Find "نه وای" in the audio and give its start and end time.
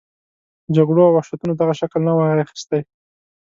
2.07-2.41